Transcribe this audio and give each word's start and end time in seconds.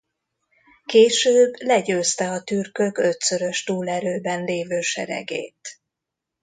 Később 0.85 1.53
legyőzte 1.59 2.29
a 2.31 2.43
türkök 2.43 2.97
ötszörös 2.97 3.63
túlerőben 3.63 4.43
lévő 4.43 4.79
seregét. 4.81 5.79